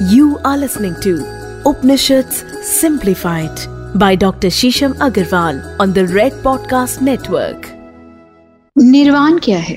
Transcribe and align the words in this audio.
You 0.00 0.38
are 0.46 0.56
listening 0.56 0.94
to 1.02 1.22
Upanishads 1.66 2.42
Simplified 2.62 3.54
by 3.94 4.16
Dr. 4.16 4.48
Shisham 4.48 4.94
Agarwal 4.94 5.78
on 5.78 5.92
the 5.92 6.06
Red 6.06 6.32
Podcast 6.42 7.02
Network. 7.02 7.66
निर्वाण 8.76 9.38
क्या 9.38 9.58
है 9.58 9.76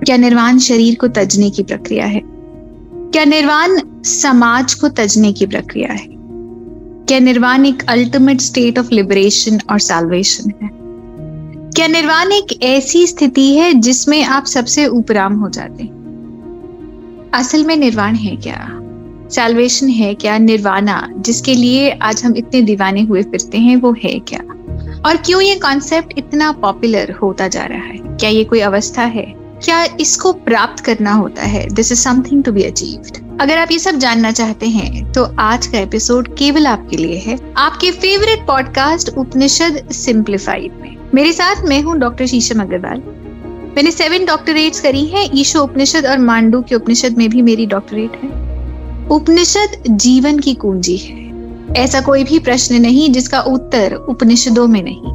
क्या 0.00 0.16
निर्वाण 0.16 0.58
शरीर 0.66 0.94
को 1.00 1.08
तजने 1.18 1.50
की 1.50 1.62
प्रक्रिया 1.62 2.06
है 2.06 2.20
क्या 2.24 3.24
निर्वाण 3.24 3.78
समाज 4.04 4.74
को 4.74 4.88
तजने 5.00 5.32
की 5.32 5.46
प्रक्रिया 5.46 5.92
है 5.92 6.06
क्या 7.08 7.18
निर्वाण 7.18 7.66
एक 7.66 7.82
अल्टीमेट 7.88 8.40
स्टेट 8.40 8.78
ऑफ़ 8.78 8.88
लिबरेशन 8.92 9.58
और 9.70 9.80
साल्वेशन 9.88 10.52
है 10.62 10.70
क्या 11.70 11.86
निर्वाण 11.88 12.32
एक 12.32 12.62
ऐसी 12.62 13.06
स्थिति 13.06 13.46
है 13.56 13.72
जिसमें 13.80 14.22
आप 14.24 14.46
सबसे 14.46 14.86
उपराम 15.00 15.38
हो 15.40 15.50
जाते 15.50 15.82
हैं 15.82 15.93
असल 17.34 17.64
में 17.64 17.76
निर्वाण 17.76 18.14
है 18.14 18.34
क्या? 18.36 18.58
सैल्वेशन 19.30 19.88
है 19.88 20.14
क्या? 20.14 20.38
निर्वाणा, 20.38 21.08
जिसके 21.18 21.54
लिए 21.54 21.90
आज 21.90 22.22
हम 22.24 22.34
इतने 22.36 22.60
दीवाने 22.62 23.02
हुए 23.02 23.22
फिरते 23.22 23.58
हैं, 23.58 23.76
वो 23.76 23.92
है 24.04 24.18
क्या? 24.18 24.40
और 25.06 25.16
क्यों 25.16 25.40
ये 25.42 25.54
कॉन्सेप्ट 25.54 26.14
इतना 26.18 26.52
पॉपुलर 26.52 27.10
होता 27.22 27.48
जा 27.48 27.64
रहा 27.64 27.78
है? 27.78 27.98
क्या 27.98 28.30
ये 28.30 28.44
कोई 28.44 28.60
अवस्था 28.60 29.02
है? 29.02 29.24
क्या 29.64 29.82
इसको 30.00 30.32
प्राप्त 30.32 30.84
करना 30.84 31.12
होता 31.12 31.42
है? 31.42 31.66
This 31.68 31.92
is 31.92 31.98
something 31.98 32.44
to 32.44 32.52
be 32.52 32.62
achieved 32.62 33.40
अगर 33.40 33.58
आप 33.58 33.72
ये 33.72 33.78
सब 33.78 33.98
जानना 33.98 34.30
चाहते 34.30 34.66
हैं 34.68 35.12
तो 35.12 35.24
आज 35.38 35.66
का 35.66 35.78
एपिसोड 35.78 36.34
केवल 36.36 36.66
आपके 36.66 36.96
लिए 36.96 37.18
है। 37.18 37.38
आपके 37.56 37.90
फेवरेट 37.90 38.46
पॉडकास्ट 38.46 39.08
उपनिषद 39.08 39.82
सिंप्लीफाइड 39.92 40.80
में। 40.80 40.96
मेरे 41.14 41.32
साथ 41.32 41.64
मैं 41.64 41.82
हूँ 41.82 41.98
डॉक्टर 41.98 42.26
शीशम 42.26 42.62
अग्रवाल 42.62 43.02
मैंने 43.76 43.90
सेवन 43.90 44.24
डॉक्टरेट्स 44.24 44.80
करी 44.80 45.04
हैं, 45.06 45.28
ईशो 45.34 45.62
उपनिषद 45.62 46.06
और 46.06 46.18
मांडू 46.18 46.60
के 46.62 46.74
उपनिषद 46.74 47.16
में 47.18 47.28
भी 47.30 47.40
मेरी 47.42 47.64
डॉक्टरेट 47.66 48.12
है। 48.22 48.28
उपनिषद 49.08 49.82
जीवन 49.90 50.38
की 50.38 50.54
कुंजी 50.54 50.96
है। 50.96 51.22
ऐसा 51.76 52.00
कोई 52.00 52.24
भी 52.24 52.38
प्रश्न 52.38 52.80
नहीं 52.80 53.08
जिसका 53.12 53.40
उत्तर 53.48 53.94
उपनिषदों 53.94 54.66
में 54.66 54.82
नहीं। 54.82 55.12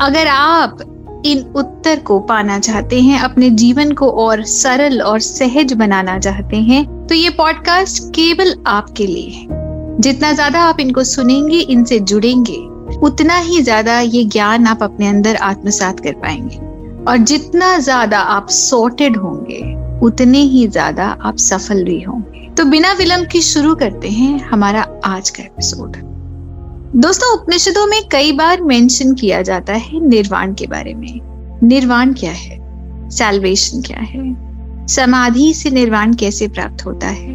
अगर 0.00 0.26
आप 0.26 1.22
इन 1.26 1.40
उत्तर 1.56 2.00
को 2.00 2.18
पाना 2.20 2.58
चाहते 2.58 3.00
हैं, 3.00 3.18
अपने 3.20 3.48
जीवन 3.52 3.92
को 3.92 4.10
और 4.10 4.42
सरल 4.44 5.00
और 5.02 5.20
सहज 5.20 5.72
बनाना 5.72 6.18
चाहते 6.18 6.56
हैं 6.58 6.84
तो 7.06 7.14
ये 7.14 7.30
पॉडकास्ट 7.30 8.02
केवल 8.10 8.54
आपके 8.66 9.06
लिए 9.06 9.30
है। 9.30 10.00
जितना 10.00 10.32
ज़्यादा 10.32 10.60
आप 10.60 10.80
इनको 10.80 11.04
सुनेंगे, 11.04 11.58
इनसे 11.58 11.98
जुड़ेंगे, 12.00 12.56
उतना 12.98 13.38
ही 13.38 13.62
ज़्यादा 13.62 13.98
ये 14.00 14.24
ज्ञान 14.26 14.66
आप 14.66 14.82
अपने 14.82 15.08
अंदर 15.08 15.36
आत्मसात 15.36 16.00
कर 16.00 16.12
पाएँगे। 16.14 16.64
और 17.08 17.16
जितना 17.16 17.78
ज़्यादा 17.78 18.18
आप 18.18 18.48
सॉर्टेड 18.48 19.16
होंगे, 19.16 19.60
उतने 20.06 20.38
ही 20.38 20.66
ज़्यादा 20.68 21.04
आप 21.04 21.36
सफल 21.36 21.84
भी 21.84 22.00
होंगे। 22.00 22.48
तो 22.54 22.64
बिना 22.64 22.92
विलंब 22.92 23.26
की 23.26 23.40
शुरू 23.42 23.74
करते 23.74 24.08
हैं 24.08 24.38
हमारा 24.40 24.86
आज 25.04 25.30
का 25.30 25.42
एपिसोड 25.42 25.96
दोस्तों, 26.96 27.32
उपनिषदों 27.40 27.86
में 27.86 28.00
कई 28.12 28.32
बार 28.32 28.60
मेंशन 28.62 29.14
किया 29.14 29.42
जाता 29.42 29.72
है 29.72 30.00
निर्वाण 30.00 30.54
के 30.54 30.66
बारे 30.66 30.94
में। 30.94 31.20
निर्वाण 31.62 32.12
क्या 32.12 32.32
है? 32.32 32.58
सैल्वेशन 33.10 33.82
क्या 33.82 33.98
है? 33.98 34.86
समाधि 34.86 35.52
से 35.54 35.70
निर्वाण 35.70 36.14
कैसे 36.14 36.48
प्राप्त 36.48 36.84
होता 36.86 37.06
है? 37.06 37.34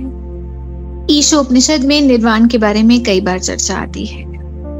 ईशोपनिषद 1.10 1.84
में 1.84 2.02
निर्वाण 2.02 2.48
के 2.48 2.58
बारे 2.58 2.84
में 2.84 3.04
कई 3.04 3.22
बार 3.22 3.40
चर्चा 3.40 3.76
आती 3.76 4.06
है। 4.06 4.31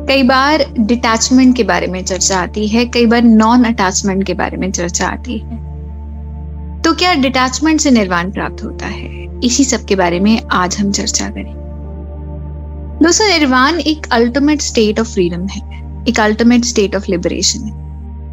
कई 0.08 0.24
बार 0.24 0.66
डिटैचमेंट 0.80 1.56
के 1.56 1.64
बारे 1.64 1.88
में 1.88 2.04
चर्चा 2.04 2.38
आती 2.38 2.68
है, 2.68 2.86
कई 2.86 3.06
बार 3.06 3.22
नॉन 3.22 3.64
अटैचमेंट 3.64 4.24
के 4.24 4.34
बारे 4.34 4.58
में 4.58 4.72
चर्चा 4.72 5.08
आती 5.08 5.38
है। 5.38 5.72
तो 6.82 6.94
क्या 6.94 7.14
डिटैचमेंट 7.14 7.82
से 7.82 7.92
निर्वाण 7.92 8.32
प्राप्त 8.32 8.64
होता 8.64 8.86
है? 8.86 9.40
इसी 9.44 9.64
सब 9.64 9.86
के 9.86 9.96
बारे 9.96 10.20
में 10.20 10.42
आज 10.52 10.78
हम 10.80 10.92
चर्चा 10.92 11.30
करें 11.30 11.54
दोस्तों, 13.04 13.28
निर्वाण 13.28 13.80
एक 13.80 14.08
अल्टीमेट 14.12 14.62
स्टेट 14.62 15.00
ऑफ़ 15.00 15.08
फ्रीडम 15.08 15.48
है, 15.48 15.62
एक 16.10 16.20
अल्टीमेट 16.20 16.66
स्टेट 16.66 16.96
ऑफ़ 16.96 17.06
लिबरेशन 17.10 17.64
है। 17.64 17.82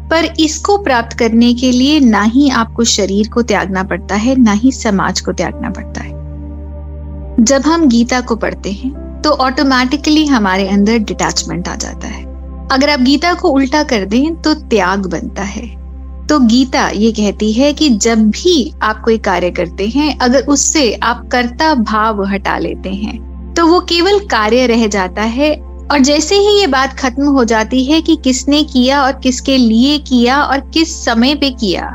पर 0.09 0.33
इसको 0.39 0.77
प्राप्त 0.77 1.17
करने 1.17 1.53
के 1.53 1.71
लिए 1.71 1.99
ना 1.99 2.21
ही 2.21 2.49
आपको 2.49 2.83
शरीर 2.83 3.29
को 3.29 3.41
त्यागना 3.41 3.83
पड़ता 3.83 4.15
है, 4.15 4.35
ना 4.35 4.51
ही 4.51 4.71
समाज 4.71 5.21
को 5.21 5.31
त्यागना 5.31 5.69
पड़ता 5.69 6.01
है। 6.01 6.19
जब 7.43 7.61
हम 7.61 7.87
गीता 7.87 8.21
को 8.21 8.35
पढ़ते 8.35 8.71
हैं 8.71 9.08
तो 9.23 9.31
ऑटोमेटिकली 9.39 10.25
हमारे 10.25 10.67
अंदर 10.69 10.97
डिटैचमेंट 10.99 11.67
आ 11.67 11.75
जाता 11.75 12.07
है। 12.07 12.23
अगर 12.71 12.89
आप 12.89 12.99
गीता 13.01 13.33
को 13.33 13.49
उल्टा 13.49 13.83
कर 13.85 14.05
दें 14.05 14.35
तो 14.35 14.53
त्याग 14.53 15.05
बनता 15.07 15.43
है। 15.43 15.67
तो 16.27 16.39
गीता 16.39 16.87
ये 16.89 17.11
कहती 17.11 17.51
है 17.53 17.71
कि 17.73 17.89
जब 17.89 18.29
भी 18.31 18.73
आप 18.83 19.01
कोई 19.05 19.17
कार्य 19.19 19.49
करते 19.51 19.87
हैं, 19.87 20.17
अगर 20.17 20.45
उससे 20.45 20.93
आप 20.93 21.27
कर्ता 21.31 21.73
भाव 21.75 22.23
हटा 22.25 22.57
लेते 22.57 22.89
हैं 22.89 23.53
तो 23.53 23.65
वो 23.67 23.79
केवल 23.89 24.19
कार्य 24.27 24.65
रह 24.67 24.85
जाता 24.87 25.21
है। 25.21 25.55
और 25.91 25.99
जैसे 25.99 26.35
ही 26.37 26.59
ये 26.59 26.67
बात 26.67 26.93
खत्म 26.93 27.27
हो 27.27 27.43
जाती 27.45 27.83
है 27.85 28.01
कि 28.01 28.15
किसने 28.15 28.63
किया 28.63 29.01
और 29.03 29.11
किसके 29.13 29.55
लिए 29.57 29.97
किया 29.99 30.41
और 30.41 30.59
किस 30.69 30.93
समय 31.05 31.35
पे 31.35 31.49
किया, 31.51 31.85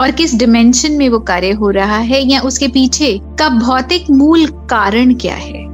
और 0.00 0.10
किस 0.10 0.34
डिमेंशन 0.34 0.92
में 0.92 1.08
वो 1.08 1.18
कार्य 1.20 1.50
हो 1.52 1.70
रहा 1.70 1.96
है 1.98 2.20
या 2.22 2.40
उसके 2.40 2.68
पीछे 2.68 3.12
का 3.38 3.48
भौतिक 3.50 4.10
मूल 4.10 4.46
कारण 4.70 5.14
क्या 5.14 5.34
है 5.34 5.66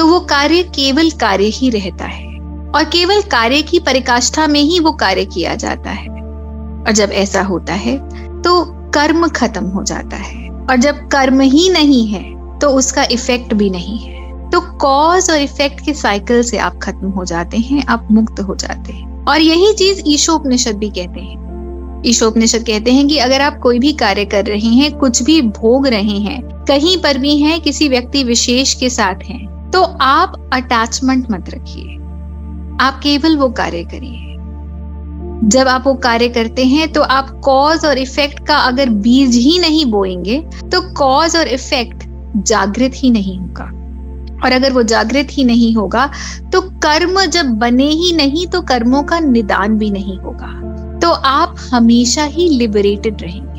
तो 0.00 0.06
वो 0.06 0.20
कार्य 0.20 0.62
केवल 0.62 1.10
कार्य 1.10 1.44
ही 1.44 1.70
रहता 1.70 2.04
है 2.04 2.26
और 2.74 2.84
केवल 2.84 3.20
कार्य 3.22 3.62
की 3.62 3.78
परिकाष्ठा 3.78 4.46
में 4.46 4.60
ही 4.60 4.80
वो 4.80 4.92
कार्य 4.92 5.24
किया 5.24 5.54
जाता 5.54 5.90
है। 5.90 6.08
और 6.08 6.92
जब 6.92 7.10
ऐसा 7.12 7.42
होता 7.42 7.72
है 7.72 7.96
तो 8.42 8.64
कर्म 8.90 9.28
खत्म 9.28 9.64
हो 9.64 9.82
जाता 9.84 10.16
है। 10.16 10.48
और 10.48 10.76
जब 10.76 11.08
कर्म 11.08 11.40
ही 11.40 11.68
नहीं 11.68 12.06
है 12.06 12.22
तो 12.58 12.68
उसका 12.68 13.04
इफ़ेक्ट 13.04 13.54
भी 13.54 13.70
नहीं 13.70 13.98
है। 13.98 14.50
तो 14.50 14.60
कॉज 14.60 15.30
और 15.30 15.40
इफ़ेक्ट 15.40 15.84
के 15.84 15.94
साइकिल 15.94 16.42
से 16.42 16.58
आप 16.58 16.78
खत्म 16.78 17.08
हो 17.08 17.24
जाते 17.24 17.58
हैं, 17.58 17.84
आप 17.86 18.08
मुक्त 18.10 18.40
हो 18.40 18.54
जाते 18.54 18.92
हैं। 18.92 19.24
और 19.24 19.40
यही 19.40 19.72
चीज़ 19.72 20.02
ईशोपनिषद 20.06 20.76
भी 20.76 20.90
कहते 20.90 21.20
हैं। 21.20 22.02
ईशोपनिषद 22.06 22.66
कहते 22.66 22.92
हैं 22.92 23.06
कि 23.08 23.18
अगर 23.18 23.40
आप 23.40 23.58
कोई 23.58 23.78
भी 23.78 23.92
कार्य 23.92 24.24
कर 24.24 24.44
रहे 24.44 24.74
हैं, 24.74 24.98
कुछ 24.98 25.22
भी 25.22 25.42
भोग 25.42 25.86
रहे 25.86 26.18
हैं, 26.18 26.42
कहीं 26.68 26.98
पर 26.98 27.18
भी 27.18 27.38
हैं, 27.38 27.60
किसी 27.60 27.88
व्यक्ति 27.88 28.24
विशेष 28.24 28.74
के 28.74 28.90
साथ 28.90 29.24
हैं 29.24 29.59
तो 29.72 29.82
आप 30.02 30.50
अटैचमेंट 30.52 31.30
मत 31.30 31.50
रखिए। 31.50 31.96
आप 32.80 33.00
केवल 33.02 33.36
वो 33.36 33.48
कार्य 33.50 33.82
करिए। 33.84 34.26
जब 35.48 35.68
आप 35.68 35.86
वो 35.86 35.94
कार्य 35.94 36.28
करते 36.28 36.64
हैं 36.64 36.92
तो 36.92 37.02
आप 37.02 37.30
कॉज 37.44 37.84
और 37.84 37.98
इफ़ेक्ट 37.98 38.46
का 38.46 38.56
अगर 38.58 38.88
बीज 39.00 39.36
ही 39.36 39.58
नहीं 39.58 39.84
बोएँगे 39.86 40.38
तो 40.64 40.80
कॉज 40.94 41.36
और 41.36 41.48
इफ़ेक्ट 41.48 42.04
जागृत 42.46 42.92
ही 42.94 43.10
नहीं 43.10 43.38
होगा। 43.38 43.64
और 44.44 44.52
अगर 44.52 44.72
वो 44.72 44.82
जागृत 44.82 45.28
ही 45.30 45.44
नहीं 45.44 45.74
होगा 45.74 46.06
तो 46.52 46.60
कर्म 46.60 47.24
जब 47.26 47.46
बने 47.58 47.88
ही 47.90 48.12
नहीं 48.12 48.46
तो 48.46 48.60
कर्मों 48.62 49.02
का 49.02 49.18
निदान 49.20 49.78
भी 49.78 49.90
नहीं 49.90 50.18
होगा। 50.18 50.52
तो 50.98 51.10
आप 51.10 51.56
हमेशा 51.72 52.24
ही 52.24 52.48
लिबरेटेड 52.48 53.22
रहेंगे। 53.22 53.49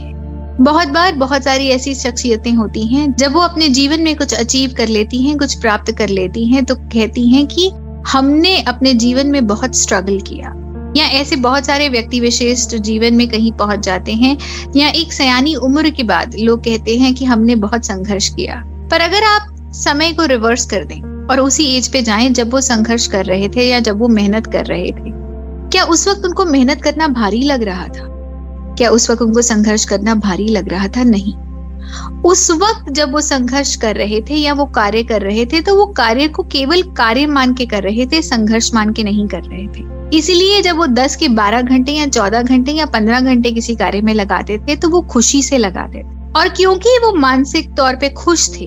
बहुत 0.62 0.88
बार 0.88 1.16
बहुत 1.16 1.44
सारी 1.44 1.68
ऐसी 1.70 1.94
शख्सियतें 1.96 2.52
होती 2.52 2.86
हैं, 2.88 3.14
जब 3.14 3.34
वो 3.34 3.42
अपने 3.42 3.68
जीवन 3.70 4.02
में 4.02 4.16
कुछ 4.16 4.34
अचीव 4.34 4.74
कर 4.78 4.88
लेती 4.88 5.22
हैं, 5.22 5.38
कुछ 5.38 5.54
प्राप्त 5.62 5.92
कर 5.92 6.10
लेती 6.10 6.46
हैं 6.46 6.64
तो 6.66 6.76
कहती 6.76 7.28
हैं 7.28 7.46
कि 7.48 7.70
हमने 8.08 8.56
अपने 8.62 8.94
जीवन 8.94 9.28
में 9.28 9.48
बहुत 9.48 9.76
स्ट्रगल 9.76 10.20
किया। 10.20 10.54
या 10.98 11.06
ऐसे 11.20 11.36
बहुत 11.36 11.66
सारे 11.66 11.88
व्यक्ति 11.90 12.20
विशेष 12.20 12.66
जीवन 12.68 13.14
में 13.14 13.28
कहीं 13.30 13.52
पहुँच 13.52 13.80
जाते 13.80 14.14
हैं, 14.14 14.38
या 14.76 14.90
एक 14.90 15.14
सयानी 15.14 15.56
उम्र 15.56 15.90
के 15.90 16.04
बाद 16.04 16.36
लोग 16.40 16.60
कहते 16.60 16.98
हैं 16.98 17.14
कि 17.14 17.26
हमने 17.26 17.56
बहुत 17.56 17.86
संघर्ष 17.86 18.30
किया। 18.30 18.62
पर 18.92 19.02
अगर 19.02 19.24
आप 19.24 19.72
समय 19.76 20.14
को 20.14 20.26
रिवर्स 20.26 20.66
कर 20.66 20.86
दें 20.86 21.28
और 21.28 21.40
उसी 21.40 21.66
एज 21.78 21.88
पे 21.88 22.02
जाएँ, 22.02 22.30
जब 22.30 22.52
वो 22.52 22.62
संघर्ष 22.62 23.08
कर 23.08 23.26
रहे 23.26 23.50
थे 23.50 23.68
या 23.70 23.80
जब 23.80 24.00
वो 24.00 24.08
मेहनत 24.10 24.48
कर 24.48 24.66
रहे 24.66 24.92
थे, 24.92 25.12
क्या 25.70 25.84
उस 25.86 26.08
वक्त 26.08 26.26
उनको 26.26 26.46
मेहनत 26.46 26.82
करना 26.82 27.08
भारी 27.10 27.42
लग 27.42 27.64
रहा 27.64 27.88
था? 27.88 28.08
क्या 28.82 28.90
उस 28.90 29.10
वक्त 29.10 29.22
उनको 29.22 29.42
संघर्ष 29.42 29.86
करना 29.86 30.16
भारी 30.16 30.48
लग 30.48 30.70
रहा 30.70 30.88
था? 30.88 31.04
नहीं। 31.04 31.34
उस 32.22 32.52
वक्त 32.52 32.92
जब 32.92 33.12
वो 33.12 33.22
संघर्ष 33.22 33.76
कर 33.76 33.96
रहे 33.96 34.22
थे 34.22 34.36
या 34.36 34.54
वो 34.54 34.66
कार्य 34.66 35.04
कर 35.04 35.22
रहे 35.22 35.46
थे 35.46 35.62
तो 35.62 35.76
वो 35.76 35.86
कार्य 35.86 36.28
को 36.28 36.44
केवल 36.44 36.82
कार्य 36.82 37.26
मान 37.26 37.54
के 37.54 37.66
कर 37.66 37.84
रहे 37.84 38.06
थे, 38.06 38.22
संघर्ष 38.22 38.74
मान 38.74 38.94
के 38.94 39.04
नहीं 39.04 39.28
कर 39.28 39.42
रहे 39.42 39.68
थे। 39.68 40.18
इसलिए 40.18 40.62
जब 40.62 40.78
वो 40.78 40.88
10 40.88 41.16
के 41.16 41.28
12 41.28 41.62
घंटे 41.62 41.92
या 41.92 42.06
14 42.06 42.42
घंटे 42.42 42.72
या 42.72 42.86
15 42.86 43.20
घंटे 43.20 43.52
किसी 43.52 43.76
कार्य 43.76 44.02
में 44.02 44.14
लगाते 44.14 44.58
थे 44.58 44.76
तो 44.76 44.90
वो 44.90 45.02
खुशी 45.02 45.42
से 45.44 45.58
लगाते 45.58 46.00
थे। 46.00 46.32
और 46.36 46.50
क्योंकि 46.50 46.98
वो 47.04 47.14
मानसिक 47.16 47.70
तौर 47.74 47.96
पे 47.96 48.10
खुश 48.10 48.50
थे, 48.50 48.66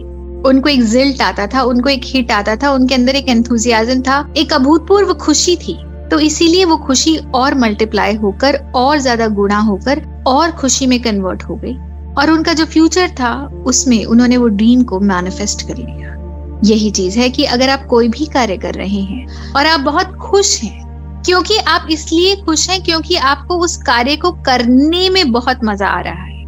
उनको 0.49 0.69
एक 0.69 0.85
जिल्ट 0.85 1.23
आता 1.23 1.47
था, 1.47 1.63
उनको 1.63 1.89
एक 1.89 2.03
हिट 2.05 2.31
आता 2.33 2.57
था, 2.57 2.71
उनके 2.71 2.95
अंदर 2.95 3.15
एक 3.15 3.29
एंथुजियाजम 3.29 4.03
था, 4.03 4.35
एक 4.37 4.53
अभूतपूर्व 4.53 5.13
खुशी 5.15 5.57
थी। 5.57 5.79
तो 6.11 6.19
इसीलिए 6.19 6.65
वो 6.65 6.77
खुशी 6.77 7.17
और 7.35 7.55
मल्टीप्लाई 7.55 8.15
होकर, 8.15 8.57
और 8.75 8.99
ज़्यादा 8.99 9.29
गुणा 9.29 9.59
होकर, 9.59 10.03
और 10.27 10.51
खुशी 10.51 10.87
में 10.87 11.03
कन्वर्ट 11.03 11.43
हो 11.43 11.55
गई। 11.55 11.75
और 12.19 12.31
उनका 12.31 12.53
जो 12.53 12.65
फ्यूचर 12.65 13.09
था, 13.09 13.35
उसमें 13.67 14.05
उन्होंने 14.05 14.37
वो 14.37 14.49
ड्रीम 14.49 14.83
को 14.83 15.01
मैनिफेस्ट 15.01 15.69
कर 15.69 15.77
लिया। 15.77 16.13
यही 16.65 16.91
चीज़ 16.91 17.19
है 17.19 17.31
कि 17.31 17.45
अगर 17.45 17.69
आप 17.69 17.87
कोई 17.87 18.09
भी 18.09 18.27
कार्य 18.27 18.57
कर 18.57 18.75
रहे 18.75 19.01
हैं, 19.01 19.53
और 19.57 19.67
आप 19.67 19.81
बहुत 19.81 20.15
खुश 20.17 20.63
हैं, 20.63 21.23
क्योंकि 21.27 21.57
आप 21.57 21.89
इसलिए 21.91 22.37
खुश 22.37 22.71
हैं 22.71 22.83
क्योंकि 22.83 23.17
आपको 23.17 23.57
उस 23.57 23.77
कार्य 23.77 24.17
को 24.17 24.33
करने 24.33 25.09
में 25.09 25.33
बहुत 25.33 25.61
मज़ा 25.65 25.87
आ 25.87 26.01
रहा 26.01 26.23
है। 26.25 26.43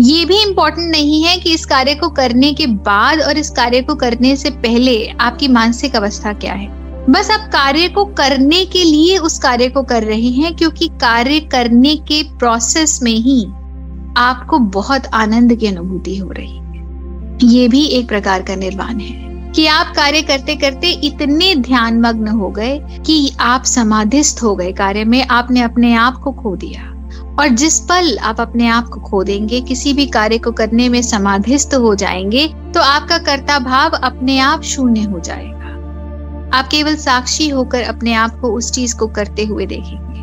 ये 0.00 0.24
भी 0.24 0.42
इम्पोर्टेंट 0.42 0.90
नहीं 0.90 1.22
है 1.24 1.36
कि 1.36 1.54
इस 1.54 1.64
कार्य 1.66 1.94
को 1.94 2.08
करने 2.08 2.52
के 2.52 2.66
बाद 2.66 3.20
और 3.20 3.38
इस 3.38 3.50
कार्य 3.50 3.82
को 3.82 3.94
करने 3.94 4.36
से 4.36 4.50
पहले 4.50 5.06
आपकी 5.20 5.48
मानसिक 5.48 5.96
अवस्था 5.96 6.32
क्या 6.32 6.52
है। 6.52 6.77
बस 7.08 7.30
आप 7.30 7.40
कार्य 7.40 7.88
को 7.88 8.04
करने 8.04 8.64
के 8.64 8.82
लिए 8.84 9.18
उस 9.18 9.38
कार्य 9.38 9.68
को 9.68 9.82
कर 9.82 10.02
रहे 10.02 10.28
हैं, 10.28 10.54
क्योंकि 10.56 10.88
कार्य 10.88 11.38
करने 11.40 11.94
के 11.96 12.22
प्रोसेस 12.38 13.00
में 13.02 13.12
ही 13.12 13.44
आपको 14.16 14.58
बहुत 14.58 15.06
आनंद 15.06 15.54
की 15.54 15.66
अनुभूति 15.66 16.16
हो 16.16 16.30
रही 16.30 16.56
है। 16.56 17.38
ये 17.44 17.68
भी 17.68 17.84
एक 17.88 18.08
प्रकार 18.08 18.42
का 18.42 18.54
निर्वाण 18.54 18.98
है 18.98 19.52
कि 19.52 19.66
आप 19.66 19.94
कार्य 19.96 20.22
करते 20.22 20.56
करते 20.56 20.90
इतने 21.04 21.54
ध्यान 21.54 22.00
मग्न 22.00 22.28
हो 22.28 22.50
गए 22.50 22.78
कि 23.06 23.32
आप 23.40 23.64
समाधिस्थ 23.64 24.42
हो 24.42 24.54
गए 24.56 24.72
कार्य 24.72 25.04
में, 25.04 25.26
आपने 25.26 25.62
अपने 25.62 25.94
आप 25.94 26.16
को 26.16 26.32
खो 26.32 26.56
दिया। 26.56 26.94
और 27.40 27.48
जिस 27.48 27.78
पल 27.80 28.16
आप 28.18 28.40
अपने 28.40 28.68
आप 28.68 28.88
को 28.88 29.00
खो 29.00 29.24
देंगे, 29.24 29.60
किसी 29.60 29.92
भी 29.92 30.06
कार्य 30.06 30.38
को 30.38 30.52
करने 30.52 30.88
में 30.88 31.02
समाधिस्थ 31.02 31.74
हो 31.74 31.94
जाएँगे 31.94 32.48
तो 32.74 32.80
आपका 32.80 33.18
कर्ता 33.18 33.58
भाव 33.58 33.90
अपने 33.90 34.38
आप 34.38 34.62
शून्य 34.62 35.02
हो 35.02 35.20
जाएगा। 35.20 35.57
आप 36.54 36.68
केवल 36.68 36.96
साक्षी 36.96 37.48
होकर 37.48 37.82
अपने 37.82 38.14
आप 38.14 38.40
को 38.40 38.48
उस 38.48 38.72
चीज़ 38.72 38.96
को 38.96 39.06
करते 39.06 39.44
हुए 39.44 39.66
देखेंगे। 39.66 40.18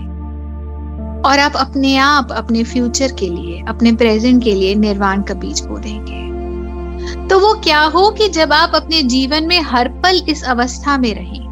और 1.30 1.40
आप 1.40 1.56
अपने 1.56 1.98
आप 1.98 2.32
अपने 2.32 2.64
फ्यूचर 2.64 3.12
के 3.12 3.30
लिए, 3.30 3.64
अपने 3.68 3.92
प्रेजेंट 3.92 4.44
के 4.44 4.54
लिए 4.54 4.76
निर्वाण 4.76 5.22
का 5.22 5.34
बीज 5.34 5.62
बो 5.62 5.78
देंगे। 5.78 6.26
तो 7.28 7.40
वो 7.40 7.54
क्या 7.54 7.82
हो 7.82 8.10
कि 8.12 8.30
जब 8.30 8.54
आप 8.54 8.72
अपने 8.76 9.04
जीवन 9.04 9.48
में 9.48 9.62
हर 9.62 9.90
पल 9.90 10.22
इस 10.30 10.44
अवस्था 10.44 10.98
में 10.98 11.16
रहें, 11.16 11.46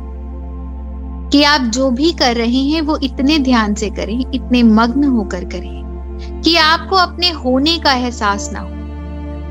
कि 1.33 1.43
आप 1.43 1.61
जो 1.61 1.89
भी 1.91 2.11
कर 2.11 2.35
रहे 2.35 2.63
हैं, 2.63 2.81
वो 2.81 2.97
इतने 2.97 3.39
ध्यान 3.39 3.73
से 3.73 3.89
करें, 3.89 4.25
इतने 4.33 4.63
मग्न 4.63 5.03
होकर 5.03 5.45
करें, 5.45 5.83
कि 6.45 6.55
आपको 6.55 6.95
अपने 6.95 7.29
होने 7.29 7.77
का 7.77 7.91
एहसास 7.91 8.49
ना 8.53 8.59
हो। 8.59 8.82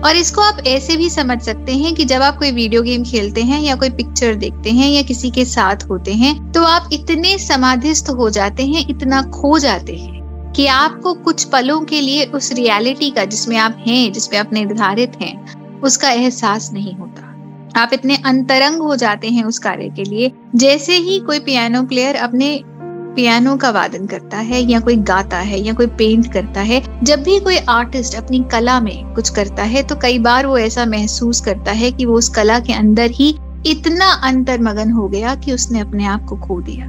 और 0.04 0.16
इसको 0.16 0.43
आप 0.43 0.58
ऐसे 0.66 0.96
भी 0.96 1.08
समझ 1.10 1.40
सकते 1.43 1.72
हैं 1.72 1.94
कि 1.94 2.04
जब 2.04 2.22
आप 2.22 2.38
कोई 2.38 2.50
वीडियो 2.52 2.82
गेम 2.82 3.04
खेलते 3.04 3.43
हैं 3.43 3.60
या 3.60 3.75
कोई 3.76 3.90
पिक्चर 3.90 4.34
देखते 4.34 4.70
हैं 4.70 4.88
या 4.90 5.02
किसी 5.02 5.31
के 5.31 5.44
साथ 5.44 5.88
होते 5.90 6.12
हैं 6.14 6.52
तो 6.52 6.62
आप 6.64 6.88
इतने 6.93 7.37
समाधिस्थ 7.38 8.10
हो 8.10 8.31
जाते 8.31 8.66
हैं, 8.66 8.87
इतना 8.88 9.22
खो 9.32 9.58
जाते 9.58 9.96
हैं 9.96 10.52
कि 10.52 10.66
आपको 10.66 11.14
कुछ 11.14 11.44
पलों 11.44 11.81
के 11.81 12.00
लिए 12.00 12.25
उस 12.26 12.52
रियलिटी 12.52 13.10
का 13.10 13.25
जिसमें 13.25 13.56
आप 13.56 13.84
हैं 13.87 14.12
जिसमें 14.12 14.38
आप 14.40 14.52
निर्धारित 14.52 15.12
हैं, 15.22 15.81
उसका 15.81 16.10
एहसास 16.10 16.70
नहीं 16.72 16.94
होता। 16.94 17.28
आप 17.76 17.90
इतने 17.93 18.16
अंतरंग 18.26 18.81
हो 18.81 18.96
जाते 18.96 19.28
हैं 19.28 19.44
उस 19.44 19.58
कार्य 19.58 19.88
के 19.88 20.05
लिए। 20.05 20.31
जैसे 20.55 20.96
ही 20.96 21.19
कोई 21.19 21.38
पियानो 21.40 21.82
प्लेयर 21.82 22.16
अपने 22.16 22.48
पियानो 23.14 23.56
का 23.56 23.70
वादन 23.70 24.06
करता 24.06 24.38
है 24.38 24.60
या 24.62 24.80
कोई 24.80 24.96
गाता 24.96 25.38
है 25.38 25.60
या 25.60 25.72
कोई 25.72 25.86
पेंट 25.88 26.32
करता 26.32 26.60
है, 26.60 26.82
जब 27.02 27.22
भी 27.22 27.38
कोई 27.40 27.56
आर्टिस्ट 27.58 28.14
अपनी 28.14 28.40
कला 28.52 28.80
में 28.80 29.14
कुछ 29.14 29.30
करता 29.30 29.62
है 29.62 29.82
तो 29.82 29.96
कई 29.96 30.18
बार 30.18 30.46
वो 30.46 30.58
ऐसा 30.58 30.86
महसूस 30.86 31.40
करता 31.40 31.72
है 31.72 31.90
कि 31.92 32.06
वो 32.06 32.16
उस 32.18 32.28
कला 32.28 32.58
के 32.60 32.72
अंदर 32.72 33.10
ही 33.10 33.28
इतना 33.66 34.06
अंतर्मगन 34.24 34.90
हो 34.90 35.08
गया 35.08 35.34
कि 35.34 35.52
उसने 35.52 35.80
अपने 35.80 36.04
आप 36.04 36.24
को 36.24 36.36
खो 36.36 36.60
दिया। 36.60 36.86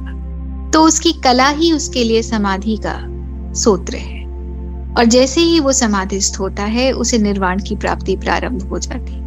तो 0.70 0.82
उसकी 0.82 1.12
कला 1.20 1.48
ही 1.48 1.72
उसके 1.72 2.04
लिए 2.04 2.22
समाधि 2.22 2.76
का 2.86 2.98
सूत्र 3.54 3.96
है 3.96 4.22
और 4.94 5.04
जैसे 5.04 5.40
ही 5.40 5.60
वो 5.60 5.72
समाधिस्थ 5.72 6.40
होता 6.40 6.62
है, 6.64 6.90
उसे 6.92 7.18
निर्वाण 7.18 7.60
की 7.60 7.76
प्राप्ति 7.76 8.16
प्रारंभ 8.16 8.68
हो 8.70 8.78
जाती। 8.78 9.20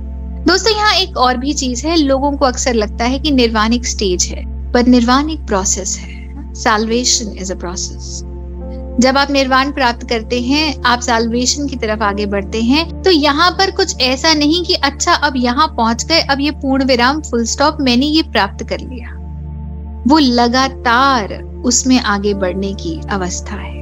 दोस्तों, 0.46 0.76
यहाँ 0.76 0.94
एक 0.94 1.18
और 1.18 1.38
भी 1.38 1.54
चीज़ 1.54 1.86
है, 1.88 1.96
लोगों 1.98 2.32
को 2.32 2.46
अक्सर 2.46 2.74
लगता 2.74 3.06
है 3.06 3.20
कि 3.20 3.32
निर्वाण 3.32 3.74
एक 3.74 3.86
स्टेज 3.86 4.26
है 4.26 4.46
पर 4.72 4.86
निर्वाण 4.86 5.30
एक 5.30 5.46
प्रोसेस 5.48 5.98
है। 5.98 6.27
साल्वेशन 6.58 7.38
इज़ 7.38 7.54
अ 7.54 7.56
प्रोसेस 7.56 8.24
जब 9.00 9.18
आप 9.18 9.32
निर्वाण 9.32 9.72
प्राप्त 9.72 10.08
करते 10.10 10.40
हैं, 10.42 10.82
आप 10.84 11.02
साल्वेशन 11.02 11.68
की 11.68 11.76
तरफ़ 11.76 12.04
आगे 12.04 12.26
बढ़ते 12.26 12.62
हैं 12.62 13.02
तो 13.04 13.12
यहाँ 13.12 13.50
पर 13.52 13.72
कुछ 13.72 14.02
ऐसा 14.02 14.34
नहीं 14.34 14.64
कि 14.66 14.74
अच्छा 14.74 15.14
अब 15.14 15.34
यहाँ 15.38 15.68
पहुँच 15.78 16.06
गए, 16.06 16.20
अब 16.22 16.40
ये 16.42 16.52
पूर्ण 16.54 16.86
विराम 16.86 17.22
फुल 17.22 17.46
स्टॉप 17.46 17.78
मैंने 17.82 18.06
ये 18.06 18.24
प्राप्त 18.32 18.64
कर 18.70 18.80
लिया। 18.80 19.14
वो 20.08 20.18
लगातार 20.20 21.34
उसमें 21.66 22.00
आगे 22.00 22.34
बढ़ने 22.36 22.74
की 22.74 23.00
अवस्था 23.12 23.56
है। 23.56 23.76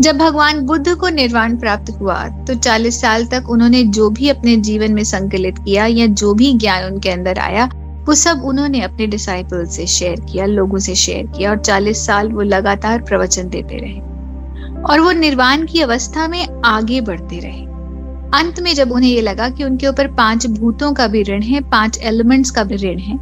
जब 0.00 0.18
भगवान 0.18 0.60
बुद्ध 0.66 0.94
को 0.94 1.08
निर्वाण 1.08 1.56
प्राप्त 1.58 1.90
हुआ 1.90 2.16
तो 2.46 2.54
40 2.56 3.00
साल 3.00 3.26
तक 3.26 3.50
उन्होंने 3.50 3.82
जो 3.90 4.08
भी 4.10 4.28
अपने 4.28 4.56
जीवन 4.62 4.92
में 4.92 5.02
संकलित 5.04 5.58
किया 5.58 5.86
या 5.86 6.06
जो 6.06 6.32
भी 6.34 6.52
ज्ञान 6.54 6.84
उनके 6.84 7.10
अंदर 7.10 7.38
आया 7.38 7.68
वो 8.06 8.14
सब 8.14 8.42
उन्होंने 8.44 8.80
अपने 8.80 9.06
डिसाइपल 9.06 9.66
से 9.66 9.86
शेयर 9.86 10.20
किया, 10.20 10.46
लोगों 10.46 10.78
से 10.78 10.94
शेयर 10.94 11.26
किया 11.26 11.50
और 11.50 11.58
40 11.58 12.06
साल 12.06 12.32
वो 12.32 12.40
लगातार 12.40 13.02
प्रवचन 13.02 13.48
देते 13.48 13.76
रहे। 13.76 14.00
और 14.82 15.00
वो 15.00 15.12
निर्वाण 15.12 15.66
की 15.66 15.80
अवस्था 15.80 16.28
में 16.28 16.62
आगे 16.64 17.00
बढ़ते 17.00 17.38
रहे। 17.38 17.66
अंत 18.40 18.60
में 18.60 18.74
जब 18.74 18.92
उन्हें 18.92 19.10
ये 19.10 19.20
लगा 19.20 19.48
कि 19.48 19.64
उनके 19.64 19.86
ऊपर 19.86 20.06
पाँच 20.06 20.46
भूतों 20.46 20.92
का 20.92 21.06
भी 21.06 21.22
ऋण 21.22 21.42
है, 21.42 21.60
पाँच 21.60 21.98
एलिमेंट्स 22.02 22.50
का 22.50 22.64
भी 22.64 22.76
ऋण 22.76 22.98
है, 22.98 23.18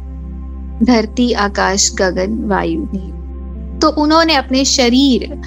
धरती, 0.83 1.31
आकाश, 1.31 1.91
गगन, 1.99 2.43
वायु 2.43 2.81
तो 3.79 3.89
उन्होंने 3.89 4.35
अपने 4.35 4.65
शरीर 4.65 5.41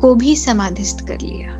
को 0.00 0.14
भी 0.14 0.36
समाधिस्थ 0.36 1.06
कर 1.08 1.20
लिया। 1.20 1.52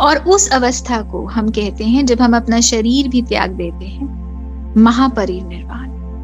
और 0.00 0.16
उस 0.16 0.50
अवस्था 0.50 1.02
को 1.02 1.26
हम 1.26 1.48
कहते 1.48 1.84
हैं 1.84 2.06
जब 2.06 2.20
हम 2.20 2.36
अपना 2.36 2.60
शरीर 2.60 3.08
भी 3.08 3.22
त्याग 3.22 3.50
देते 3.50 3.84
हैं, 3.84 4.74
महापरिनिर्वाण। 4.76 5.81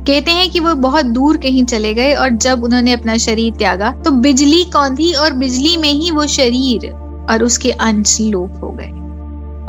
कहते 0.08 0.30
हैं 0.30 0.50
कि 0.50 0.60
वो 0.60 0.74
बहुत 0.74 1.06
दूर 1.06 1.36
कहीं 1.36 1.64
चले 1.64 1.94
गए 1.94 2.14
और 2.14 2.28
जब 2.30 2.64
उन्होंने 2.64 2.92
अपना 2.92 3.16
शरीर 3.16 3.54
त्यागा 3.54 3.92
तो 3.92 4.10
बिजली 4.10 4.64
कौंधी 4.64 5.12
और 5.12 5.32
बिजली 5.32 5.76
में 5.76 5.92
ही 5.92 6.10
वो 6.10 6.26
शरीर 6.26 6.92
और 7.30 7.42
उसके 7.42 7.70
अंश 7.70 8.20
लोप 8.20 8.60
हो 8.64 8.70
गए। 8.70 8.90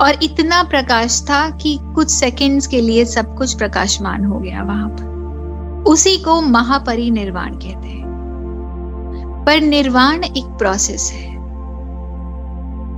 और 0.06 0.24
इतना 0.24 0.64
प्रकाश 0.64 1.22
था 1.22 1.50
कि 1.50 1.80
कुछ 1.96 2.12
सेकंड्स 2.12 2.68
के 2.68 2.82
लिए 2.82 3.06
सब 3.06 3.38
कुछ 3.38 3.54
प्रकाशमान 3.54 4.26
हो 4.26 4.40
गया 4.40 4.64
वहाँ 4.64 4.90
पर। 4.90 5.84
उसी 5.88 6.18
को 6.18 6.42
महापरिनिर्वाण 6.42 7.54
कहते 7.54 7.88
हैं। 7.88 8.00
पर 9.48 9.62
निर्वाण 9.62 10.24
एक 10.24 10.46
प्रोसेस 10.46 11.12
है। 11.12 11.30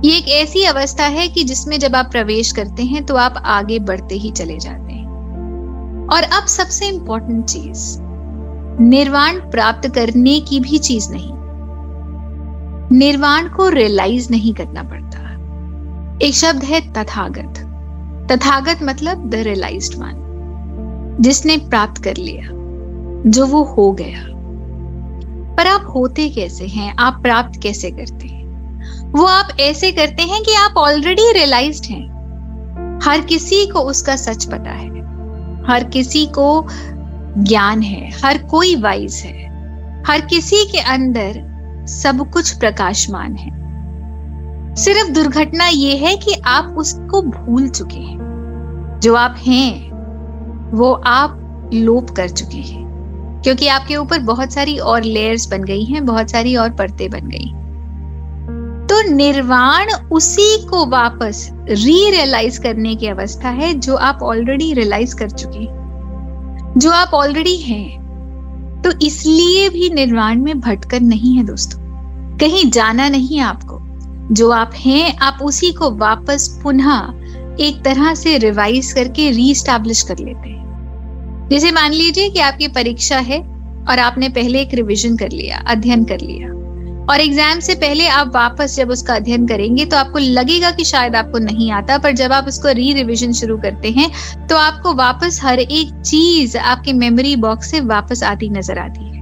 ये 0.04 0.16
एक 0.16 0.28
ऐसी 0.28 0.64
अवस्था 0.64 1.04
है 1.04 1.28
कि 1.28 1.44
जिसमें 1.44 1.78
जब 1.78 1.96
आप 1.96 2.10
प्रवेश 2.10 2.52
करते 2.52 2.82
हैं 2.82 3.04
तो 3.04 3.16
आप 3.16 3.42
आगे 3.46 3.78
बढ़ते 3.78 4.14
ही 4.14 4.30
चले 4.30 4.58
जाते 4.58 4.76
हैं। 4.76 4.81
और 6.12 6.22
अब 6.22 6.46
सबसे 6.46 6.86
इंपॉर्टेंट 6.88 7.44
चीज़, 7.44 7.98
निर्वाण 8.82 9.50
प्राप्त 9.50 9.94
करने 9.94 10.40
की 10.40 10.60
भी 10.60 10.78
चीज़ 10.78 11.10
नहीं। 11.10 11.32
निर्वाण 12.98 13.48
को 13.48 13.68
रियलाइज़ 13.68 14.30
नहीं 14.30 14.54
करना 14.54 14.82
पड़ता। 14.82 15.22
एक 16.26 16.34
शब्द 16.34 16.64
है 16.64 16.92
तथागत। 16.92 17.68
तथागत 18.32 18.78
मतलब 18.82 19.30
द 19.30 19.34
रियलाइज्ड 19.34 19.98
वन 19.98 20.18
जिसने 21.20 21.56
प्राप्त 21.56 22.04
कर 22.04 22.16
लिया, 22.16 22.48
जो 23.30 23.46
वो 23.46 23.64
हो 23.64 23.92
गया। 23.92 24.26
पर 25.56 25.66
आप 25.66 25.92
होते 25.96 26.28
कैसे 26.28 26.66
हैं? 26.66 26.96
आप 26.98 27.22
प्राप्त 27.22 27.60
कैसे 27.62 27.90
करते 27.90 28.28
हैं? 28.28 28.42
वो 29.12 29.24
आप 29.24 29.48
ऐसे 29.60 29.92
करते 29.92 30.22
हैं 30.22 30.42
कि 30.42 30.54
आप 30.54 30.74
ऑलरेडी 30.76 31.32
रियलाइज्ड 31.32 31.84
हैं। 31.84 32.12
हर 33.02 33.20
किसी 33.20 33.66
को 33.66 33.80
उसका 33.80 34.16
सच 34.16 34.44
पता 34.44 34.70
है। 34.70 35.01
हर 35.68 35.84
किसी 35.84 36.26
को 36.26 36.66
ज्ञान 37.38 37.82
है, 37.82 38.10
हर 38.24 38.38
कोई 38.38 38.76
वाइज 38.76 39.22
है। 39.26 39.42
हर 40.06 40.20
किसी 40.20 40.56
के 40.56 40.78
अंदर 40.78 41.52
सब 41.88 42.30
कुछ 42.30 42.58
प्रकाशमान 42.58 43.36
है। 43.36 43.62
सिर्फ़ 44.74 45.10
दुर्घटना 45.10 45.66
ये 45.66 45.96
है 45.96 46.16
कि 46.16 46.34
आप 46.44 46.74
उसको 46.78 47.22
भूल 47.22 47.68
चुके 47.68 48.00
हैं। 48.00 48.18
जो 49.02 49.14
आप 49.14 49.36
हैं, 49.46 49.92
वो 50.76 50.92
आप 50.92 51.70
लोप 51.74 52.10
कर 52.10 52.28
चुके 52.28 52.58
हैं। 52.58 52.82
क्योंकि 53.44 53.68
आपके 53.68 53.96
ऊपर 53.96 54.18
बहुत 54.18 54.52
सारी 54.52 54.78
और 54.78 55.02
लेयर्स 55.02 55.50
बन 55.50 55.62
गई 55.62 55.84
हैं, 55.84 56.06
बहुत 56.06 56.30
सारी 56.30 56.56
और 56.56 56.70
परतें 56.70 57.10
बन 57.10 57.20
गई। 57.20 57.52
तो 58.92 59.10
निर्वाण 59.10 59.86
उसी 60.12 60.66
को 60.66 60.86
वापस 60.86 61.50
री 61.68 62.10
रियलाइज़ 62.10 62.60
करने 62.60 62.94
की 62.94 63.06
अवस्था 63.06 63.48
है 63.48 63.74
जो 63.74 63.96
आप 63.96 64.18
ऑलरेडी 64.22 64.72
रियलाइज़ 64.72 65.16
कर 65.16 65.30
चुके 65.30 65.66
जो 66.80 66.90
आप 66.90 67.10
ऑलरेडी 67.14 67.56
हैं। 67.56 68.02
तो 68.84 69.06
इसलिए 69.06 69.68
भी 69.68 69.90
निर्वाण 69.90 70.42
में 70.42 70.60
भटकर 70.60 71.00
नहीं 71.00 71.36
है 71.36 71.44
दोस्तों। 71.44 71.78
कहीं 72.38 72.70
जाना 72.70 73.08
नहीं 73.08 73.40
आपको। 73.40 73.78
जो 74.34 74.50
आप 74.50 74.70
हैं, 74.74 75.18
आप 75.18 75.38
उसी 75.42 75.72
को 75.72 75.90
वापस 75.90 76.60
पुनः 76.62 77.12
एक 77.60 77.82
तरह 77.84 78.14
से 78.14 78.38
रिवाइज 78.38 78.92
करके 78.92 79.30
रीस्टैब्लिश 79.30 80.02
कर 80.02 80.18
लेते 80.18 80.48
हैं। 80.50 81.48
जैसे 81.50 81.70
मान 81.70 81.92
लीजिए 81.92 82.30
कि 82.30 82.38
आपकी 82.38 82.68
परीक्षा 82.68 83.18
है 83.18 83.40
और 83.90 83.98
आपने 83.98 84.28
पहले 84.28 84.60
एक 84.60 84.74
रिवीजन 84.74 85.16
कर 85.16 85.30
लिया, 85.30 85.64
अध्ययन 85.66 86.04
कर 86.04 86.20
लिया। 86.20 86.61
और 87.02 87.20
एग्ज़ाम 87.20 87.60
से 87.60 87.74
पहले 87.74 88.06
आप 88.08 88.28
वापस 88.34 88.76
जब 88.76 88.90
उसका 88.90 89.14
अध्ययन 89.14 89.46
करेंगे 89.46 89.84
तो 89.84 89.96
आपको 89.96 90.18
लगेगा 90.18 90.70
कि 90.70 90.84
शायद 90.84 91.16
आपको 91.16 91.38
नहीं 91.38 91.70
आता, 91.72 91.98
पर 91.98 92.12
जब 92.12 92.32
आप 92.32 92.48
उसको 92.48 92.72
री 92.72 92.92
रिविजन 92.92 93.32
शुरू 93.32 93.56
करते 93.58 93.90
हैं 93.90 94.10
तो 94.48 94.56
आपको 94.56 94.94
वापस 94.94 95.40
हर 95.42 95.58
एक 95.58 96.00
चीज़ 96.02 96.56
आपके 96.58 96.92
मेमोरी 96.92 97.34
बॉक्स 97.38 97.70
से 97.70 97.80
वापस 97.82 98.22
आती 98.22 98.48
नज़र 98.50 98.78
आती 98.78 99.04
है। 99.06 99.20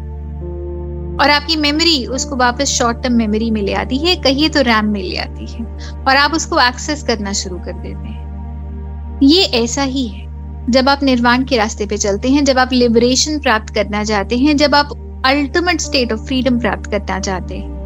और 1.17 1.31
आपकी 1.31 1.57
मेमोरी 1.57 2.05
उसको 2.09 2.37
वापस 2.37 2.69
शॉर्ट 2.69 3.03
टर्म 3.03 3.15
मेमोरी 3.15 3.51
में 3.51 3.63
ले 3.63 3.73
आती 3.75 3.97
है, 3.99 4.17
कहिए 4.17 4.49
तो 4.49 4.61
रैम 4.63 4.87
में 4.87 5.03
ले 5.03 5.17
आती 5.17 5.47
है। 5.47 5.65
और 5.99 6.17
आप 6.17 6.35
उसको 6.35 6.61
एक्सेस 6.61 7.03
करना 7.03 7.33
शुरू 7.33 7.59
कर 7.59 7.73
देते 7.73 8.09
हैं। 8.09 9.19
ये 9.23 9.43
ऐसा 9.57 9.83
ही 9.83 10.07
है। 10.07 10.29
जब 10.71 10.89
आप 10.89 11.03
निर्वाण 11.03 11.45
के 11.45 11.57
रास्ते 11.57 11.87
पे 11.87 11.97
चलते 11.97 12.29
हैं, 12.29 12.45
जब 12.45 12.59
आप 12.59 12.73
लिबरेशन 12.73 13.39
प्राप्त 13.39 13.75
करना 13.75 14.05
चाहते 14.05 14.39
हैं, 14.39 14.57
जब 14.57 14.75
आप 14.75 14.91
अल्टीमेट 15.25 15.81
स्टेट 15.81 16.13
ऑफ़ 16.13 16.21
फ्रीडम 16.21 16.61
प्राप्त 16.61 16.91
करना 16.91 17.21
चाहते 17.21 17.59
हैं। 17.59 17.81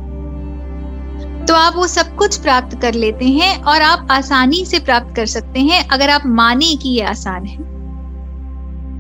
तो 1.49 1.55
आप 1.55 1.77
वो 1.77 1.87
सब 1.87 2.17
कुछ 2.17 2.37
प्राप्त 2.37 2.81
कर 2.81 2.95
लेते 2.95 3.25
हैं 3.25 3.63
और 3.63 3.83
आप 3.83 4.09
आसानी 4.11 4.65
से 4.65 4.79
प्राप्त 4.79 5.17
कर 5.17 5.27
सकते 5.27 5.61
हैं 5.61 5.89
अगर 5.89 6.11
आप 6.11 6.23
माने 6.27 6.77
कि 6.77 6.89
ये 6.89 7.03
आसान 7.03 7.45
है। 7.45 7.57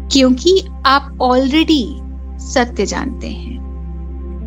क्योंकि 0.08 0.66
आप 0.86 1.18
ऑलरेडी 1.22 1.96
सत्य 2.38 2.86
जानते 2.86 3.28
हैं। 3.28 3.54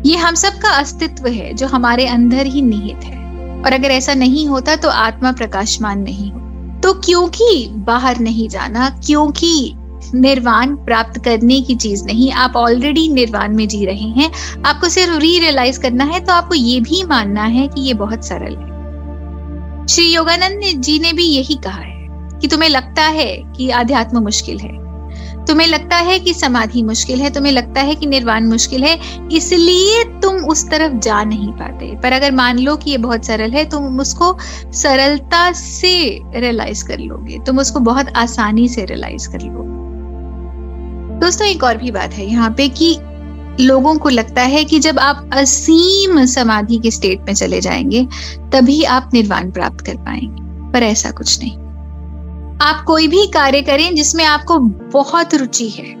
ये 0.06 0.16
हम 0.16 0.34
सब 0.34 0.52
का 0.52 0.68
अस्तित्व 0.68 1.26
है, 1.26 1.54
जो 1.54 1.66
हमारे 1.66 2.06
अंदर 2.06 2.46
ही 2.46 2.62
निहित 2.62 3.04
है। 3.04 3.18
और 3.64 3.72
अगर 3.72 3.88
ऐसा 3.88 4.14
नहीं 4.14 4.46
होता 4.46 4.76
तो 4.76 4.88
आत्मा 4.88 5.32
प्रकाशमान 5.32 5.98
नहीं 5.98 6.32
हो। 6.32 6.38
तो 6.80 6.92
क्योंकि 6.92 7.68
बाहर 7.72 8.18
नहीं 8.18 8.48
जाना, 8.48 8.90
क्योंकि 8.90 9.74
निर्वाण 10.14 10.76
प्राप्त 10.76 11.24
करने 11.24 11.60
की 11.60 11.74
चीज़ 11.74 12.04
नहीं। 12.04 12.32
आप 12.32 12.56
ऑलरेडी 12.56 13.08
निर्वाण 13.08 13.56
में 13.56 13.68
जी 13.68 13.84
रहे 13.84 14.08
हैं। 14.20 14.30
आपको 14.66 14.88
सिर्फ़ 14.88 15.18
री 15.18 15.38
रियलाइज़ 15.38 15.80
करना 15.80 16.04
है 16.04 16.20
तो 16.20 16.32
आपको 16.32 16.54
ये 16.54 16.80
भी 16.80 17.04
मानना 17.04 17.44
है 17.44 17.68
कि 17.68 17.80
ये 17.80 17.94
बहुत 17.94 18.24
सरल 18.24 18.56
है। 18.56 18.68
श्री 19.86 20.14
योगानंद 20.14 20.82
जी 20.82 20.98
ने 20.98 21.12
भी 21.12 21.24
यही 21.24 21.54
कहा 21.54 21.80
है 21.80 22.08
कि 22.40 22.48
तुम्हें 22.48 22.68
लगता 22.68 23.02
है 23.02 23.42
कि 23.56 23.70
आध्यात्म 23.70 24.22
मुश्किल 24.22 24.58
है। 24.58 24.88
तुम्हें 25.46 25.66
लगता 25.66 25.96
है 25.96 26.18
कि 26.18 26.34
समाधि 26.34 26.82
मुश्किल 26.82 27.20
है। 27.20 27.30
तुम्हें 27.30 27.52
लगता 27.52 27.80
है 27.80 27.94
कि 27.94 28.06
निर्वाण 28.06 28.44
मुश्किल 28.44 28.84
है। 28.84 29.00
इसलिए 29.32 30.04
तुम 30.04 30.36
उस 30.36 30.70
तरफ़ 30.70 30.92
जा 30.92 31.24
नहीं 31.24 31.52
पाते। 31.52 32.00
पर 32.00 32.12
अगर 32.12 32.32
मान 32.32 32.58
लो 32.58 32.76
कि 32.76 32.90
ये 32.90 32.98
बहुत 32.98 33.24
सरल 33.24 33.50
है, 33.50 33.64
तुम 33.64 34.00
उसको 34.00 34.38
सरलता 34.72 35.52
से 35.52 36.20
रियलाइज़ 36.34 36.84
कर 36.84 36.98
लोगे। 36.98 37.38
तुम 37.46 37.58
उसको 37.58 37.80
बहुत 37.80 38.06
आसानी 38.16 38.68
से 38.68 38.84
रियलाइज़ 38.84 39.28
कर 39.28 39.40
लोगे। 39.40 39.87
दोस्तों, 41.18 41.46
एक 41.46 41.62
और 41.64 41.76
भी 41.76 41.90
बात 41.90 42.12
है 42.12 42.26
यहाँ 42.26 42.50
पे 42.50 42.68
कि 42.68 42.96
लोगों 43.60 43.94
को 43.98 44.08
लगता 44.08 44.42
है 44.42 44.64
कि 44.64 44.78
जब 44.78 44.98
आप 44.98 45.30
असीम 45.32 46.24
समाधि 46.24 46.78
के 46.78 46.90
स्टेट 46.90 47.20
में 47.20 47.34
चले 47.34 47.60
जाएँगे, 47.60 48.06
तभी 48.52 48.82
आप 48.82 49.10
निर्वाण 49.14 49.50
प्राप्त 49.50 49.80
कर 49.86 49.96
पाएँगे, 49.96 50.72
पर 50.72 50.82
ऐसा 50.82 51.10
कुछ 51.10 51.38
नहीं। 51.40 51.56
आप 52.62 52.84
कोई 52.86 53.08
भी 53.08 53.26
कार्य 53.26 53.62
करें 53.62 53.94
जिसमें 53.94 54.24
आपको 54.24 54.58
बहुत 54.92 55.34
रुचि 55.34 55.68
है, 55.68 55.92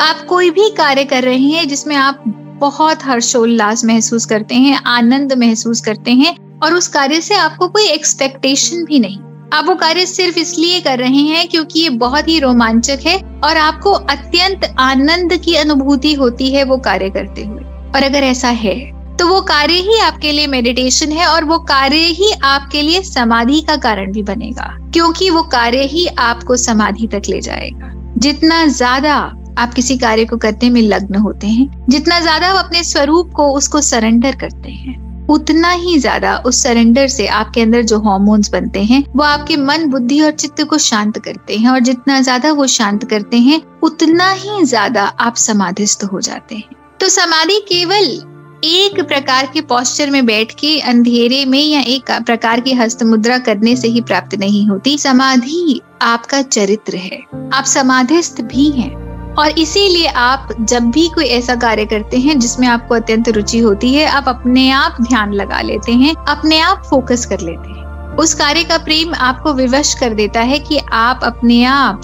आप 0.00 0.24
कोई 0.28 0.50
भी 0.50 0.68
कार्य 0.70 1.04
कर 1.04 1.22
रहे 1.22 1.38
हैं 1.38 1.68
जिसमें 1.68 1.96
आप 1.96 2.24
बहुत 2.60 3.04
हर्षोल्लास 3.04 3.84
महसूस 3.84 4.26
करते 4.26 4.54
हैं, 4.54 4.80
आनंद 4.86 5.32
महसूस 5.32 5.80
करते 5.80 6.10
हैं, 6.10 6.36
और 6.60 6.74
उस 6.74 6.88
कार्य 6.88 7.20
से 7.20 7.34
आपको 7.34 7.68
कोई 7.68 7.86
एक्सपेक्टेशन 7.86 8.84
भी 8.84 8.98
नहीं। 8.98 9.18
आप 9.52 9.64
वो 9.64 9.74
कार्य 9.74 10.04
सिर्फ़ 10.06 10.38
इसलिए 10.38 10.80
कर 10.80 10.98
रहे 10.98 11.22
हैं 11.24 11.46
क्योंकि 11.48 11.80
ये 11.80 11.88
बहुत 11.98 12.28
ही 12.28 12.38
रोमांचक 12.38 13.00
है 13.06 13.16
और 13.44 13.56
आपको 13.56 13.90
अत्यंत 13.90 14.64
आनंद 14.80 15.36
की 15.36 15.54
अनुभूति 15.54 16.12
होती 16.14 16.50
है 16.50 16.62
वो 16.64 16.76
कार्य 16.78 17.10
करते 17.10 17.44
हुए। 17.44 17.62
और 17.90 18.02
अगर 18.02 18.24
ऐसा 18.24 18.48
है 18.48 18.74
तो 19.18 19.26
वो 19.28 19.40
कार्य 19.42 19.74
ही 19.80 19.98
आपके 20.00 20.32
लिए 20.32 20.46
मेडिटेशन 20.46 21.12
है 21.12 21.26
और 21.26 21.44
वो 21.44 21.58
कार्य 21.64 21.96
ही 21.96 22.32
आपके 22.44 22.82
लिए 22.82 23.02
समाधि 23.02 23.60
का 23.60 23.76
कारण 23.78 24.12
भी 24.12 24.22
बनेगा, 24.22 24.76
क्योंकि 24.92 25.30
वो 25.30 25.42
कार्य 25.52 25.82
ही 25.86 26.06
आपको 26.20 26.56
समाधि 26.58 27.06
तक 27.06 27.28
ले 27.28 27.40
जाएगा। 27.40 27.92
जितना 28.18 28.64
ज़्यादा 28.66 29.14
आप 29.58 29.74
किसी 29.74 29.96
कार्य 29.98 30.24
को 30.24 30.36
करने 30.38 30.70
में 30.70 30.82
लग्न 30.82 31.16
होते 31.16 31.46
हैं, 31.46 31.86
जितना 31.88 32.20
ज़्यादा 32.20 32.48
आप 32.48 32.64
अपने 32.64 32.82
स्वरूप 32.84 33.32
को 33.32 33.52
उसको 33.52 33.80
सरेंडर 33.82 34.36
करते 34.36 34.70
हैं 34.70 35.00
उतना 35.32 35.70
ही 35.70 35.98
ज़्यादा 35.98 36.36
उस 36.46 36.62
सरेंडर 36.62 37.08
से 37.08 37.26
आपके 37.26 37.60
अंदर 37.60 37.82
जो 37.82 37.98
हॉर्मोन्स 37.98 38.50
बनते 38.50 38.82
हैं, 38.84 39.04
वो 39.16 39.22
आपके 39.22 39.56
मन, 39.56 39.86
बुद्धि 39.86 40.20
और 40.20 40.30
चित्त 40.30 40.62
को 40.62 40.78
शांत 40.78 41.18
करते 41.18 41.56
हैं। 41.56 41.70
और 41.70 41.80
जितना 41.80 42.20
ज़्यादा 42.20 42.52
वो 42.52 42.66
शांत 42.66 43.04
करते 43.04 43.36
हैं, 43.36 43.60
उतना 43.82 44.30
ही 44.30 44.64
ज़्यादा 44.64 45.04
आप 45.20 45.36
समाधिस्थ 45.36 46.04
हो 46.04 46.20
जाते 46.20 46.54
हैं। 46.54 46.76
तो 47.00 47.08
समाधि 47.08 47.58
केवल 47.68 48.32
एक 48.64 49.00
प्रकार 49.00 49.46
के 49.54 49.60
पोस्चर 49.60 50.10
में 50.10 50.24
बैठ 50.26 50.52
के, 50.52 50.78
अंधेरे 50.80 51.44
में 51.44 51.62
या 51.62 51.80
एक 51.80 52.10
प्रकार 52.26 52.60
की 52.60 52.72
हस्त 52.72 53.02
मुद्रा 53.02 53.38
करने 53.38 53.76
से 53.76 53.88
ही 53.88 54.00
प्राप्त 54.00 54.34
नहीं 54.34 54.66
होती। 54.68 54.98
समाधि 54.98 55.80
आपका 56.02 56.42
चरित्र 56.42 56.96
है। 56.96 57.20
आप 57.54 57.64
समाधिस्थ 57.64 58.40
भी 58.42 58.70
हैं। 58.70 59.01
और 59.38 59.58
इसीलिए 59.58 60.06
आप 60.06 60.48
जब 60.60 60.90
भी 60.90 61.08
कोई 61.08 61.24
ऐसा 61.24 61.54
कार्य 61.54 61.84
करते 61.86 62.18
हैं 62.18 62.38
जिसमें 62.38 62.66
आपको 62.68 62.94
अत्यंत 62.94 63.28
रुचि 63.28 63.58
होती 63.58 63.94
है, 63.94 64.06
आप 64.06 64.28
अपने 64.28 64.70
आप 64.70 64.96
ध्यान 65.02 65.32
लगा 65.32 65.60
लेते 65.60 65.92
हैं, 65.92 66.14
अपने 66.28 66.60
आप 66.60 66.82
फोकस 66.90 67.26
कर 67.26 67.40
लेते 67.40 67.68
हैं। 67.68 68.16
उस 68.16 68.34
कार्य 68.34 68.64
का 68.64 68.78
प्रेम 68.78 69.14
आपको 69.14 69.52
विवश 69.52 69.94
कर 69.94 70.14
देता 70.14 70.40
है 70.40 70.58
कि 70.58 70.80
आप 70.92 71.20
अपने 71.24 71.64
आप 71.64 72.02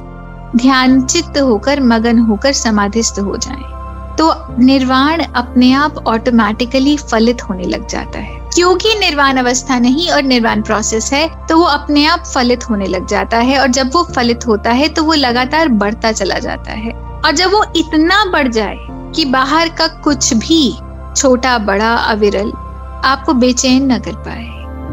ध्यान 0.57 1.01
चित्त 1.03 1.39
होकर, 1.39 1.81
मगन 1.81 2.19
होकर 2.19 2.53
समाधिस्थ 2.53 3.19
हो 3.19 3.37
जाएँ। 3.37 4.17
तो 4.17 4.33
निर्वाण 4.59 5.23
अपने 5.23 5.73
आप 5.73 5.99
ऑटोमेटिकली 6.07 6.97
फलित 6.97 7.43
होने 7.43 7.65
लग 7.65 7.87
जाता 7.87 8.19
है। 8.19 8.37
क्योंकि 8.55 8.95
निर्वाण 8.95 9.37
अवस्था 9.37 9.79
नहीं 9.79 10.09
और 10.11 10.23
निर्वाण 10.23 10.63
प्रोसेस 10.63 11.13
है 11.13 11.29
तो 11.47 11.57
वो 11.57 11.65
अपने 11.65 12.05
आप 12.07 12.25
फलित 12.27 12.69
होने 12.71 12.87
लग 12.87 13.07
जाता 13.07 13.39
है 13.39 13.59
और 13.61 13.69
जब 13.69 13.91
वो 13.95 14.03
फलित 14.17 14.47
होता 14.47 14.71
है 14.71 14.89
तो 14.89 15.05
वो 15.05 15.15
लगातार 15.15 15.69
बढ़ता 15.69 16.13
चला 16.13 16.39
जाता 16.39 16.73
है। 16.73 17.08
और 17.19 17.33
जब 17.33 17.51
वो 17.53 17.65
इतना 17.77 18.25
बढ़ 18.33 18.49
जाए 18.49 18.77
कि 19.15 19.25
बाहर 19.27 19.69
का 19.71 19.87
कुछ 20.03 20.33
भी 20.35 20.71
छोटा, 21.17 21.57
बड़ा, 21.61 21.95
अविरल 21.95 22.53
आपको 23.05 23.33
बेचैन 23.35 23.93
न 23.93 23.99
कर 24.01 24.15
पाए, 24.19 24.47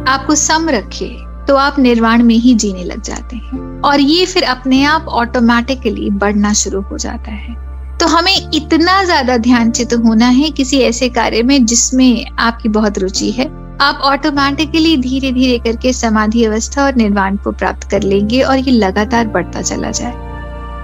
आपको 0.08 0.36
सम 0.38 0.70
रखे 0.70 1.08
तो 1.48 1.55
आप 1.55 1.77
निर्वाण 1.79 2.24
में 2.24 2.36
ही 2.36 2.53
जीने 2.55 2.84
लग 2.84 3.01
जाते 3.01 3.36
हैं। 3.36 3.82
और 3.82 4.00
ये 4.00 4.25
फिर 4.25 4.44
अपने 4.46 4.84
आप 4.86 5.08
ऑटोमेटिकली 5.13 6.10
बढ़ना 6.12 6.53
शुरू 6.53 6.82
हो 6.82 6.98
जाता 6.98 7.32
है। 7.32 7.53
तो 7.98 8.08
हमें 8.08 8.51
इतना 8.51 9.03
ज़्यादा 9.03 9.38
ध्यान 9.39 9.72
चित 9.72 9.94
होना 9.96 10.27
है 10.29 10.50
किसी 10.51 10.79
ऐसे 10.79 11.10
कार्य 11.10 11.44
में 11.44 11.65
जिसमें 11.65 12.25
आपकी 12.39 12.70
बहुत 12.70 12.98
रुचि 13.00 13.32
है। 13.32 13.46
आप 13.82 14.00
ऑटोमेटिकली 14.03 14.96
धीरे 14.98 15.32
धीरे 15.32 15.58
करके 15.60 15.94
समाधि 15.94 16.44
अवस्था 16.46 16.86
और 16.86 16.96
निर्वाण 16.96 17.38
को 17.38 17.51
प्राप्त 17.53 17.89
कर 17.91 18.03
लेंगे 18.03 18.41
और 18.41 18.58
ये 18.58 18.72
लगातार 18.72 19.27
बढ़ता 19.27 19.62
चला 19.62 19.91
जाए। 19.91 20.25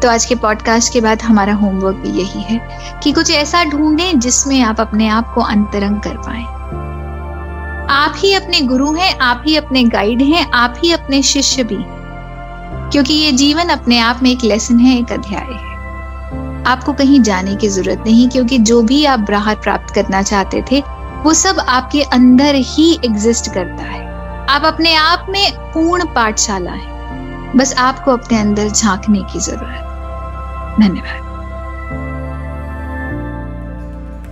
तो 0.01 0.10
आज 0.10 0.25
के 0.25 0.36
पॉडकास्ट 0.36 0.93
के 0.93 1.01
बाद 1.01 1.22
हमारा 1.22 1.53
होमवर्क 1.53 1.96
भी 1.96 2.10
यही 2.10 2.41
है 2.41 2.70
कि 3.03 3.12
कुछ 3.12 3.31
ऐसा 3.31 3.63
ढूंढें 3.63 4.20
जिसमें 4.20 4.62
आप 4.62 4.81
अपने 4.81 5.08
आप 5.08 5.34
को 5.34 5.41
अंतरंग 5.41 6.01
कर 6.01 6.17
पाए। 6.17 6.43
आप 7.89 8.13
ही 8.17 8.34
अपने 8.34 8.62
गुरु 8.62 8.93
हैं, 8.93 9.20
आप 9.20 9.43
ही 9.48 9.55
अपने 9.55 9.84
गाइड 9.84 10.22
हैं, 10.22 10.51
आप 10.51 10.75
ही 10.84 10.91
अपने 10.91 11.22
शिष्य 11.22 11.63
भी। 11.63 11.77
क्योंकि 12.91 13.13
ये 13.13 13.31
जीवन 13.31 13.63
अपने 13.63 14.00
आप 14.00 14.20
में 14.24 14.31
एक 14.31 14.43
लेसन 14.43 14.79
है, 14.79 15.00
एक 15.00 15.12
अध्याय 15.12 15.53
है। 15.53 15.72
आपको 16.65 16.93
कहीं 16.93 17.22
जाने 17.22 17.55
की 17.55 17.67
ज़रूरत 17.67 18.03
नहीं, 18.05 18.29
क्योंकि 18.29 18.58
जो 18.58 18.81
भी 18.81 19.05
आप 19.05 19.20
बाहर 19.20 19.55
प्राप्त 19.55 19.93
करना 19.93 20.22
चाहते 20.22 20.63
थे, 20.72 20.84
वो 21.24 21.34
सब 21.34 21.60
आपके 21.60 22.01
अंदर 22.01 22.55
ही 22.55 23.00
एग्जिस्ट 23.05 23.53
करता 23.53 23.84
है। 23.84 24.08
आप 24.48 24.63
अपने 24.65 24.96
आप 24.96 25.25
में 25.29 25.51
पूर्ण 25.58 26.05
पाठशाला 26.05 26.72
है। 26.72 26.91
बस 27.55 27.75
आपको 27.77 28.12
अपने 28.12 28.39
अंदर 28.39 28.67
झांकने 28.70 29.20
की 29.20 29.39
ज़रूरत। 29.39 29.88
धन्यवाद। 30.80 31.32